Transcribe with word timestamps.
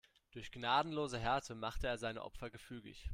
Durch 0.31 0.51
gnadenlose 0.51 1.19
Härte 1.19 1.53
macht 1.53 1.83
er 1.83 1.99
seine 1.99 2.23
Opfer 2.23 2.49
gefügig. 2.49 3.07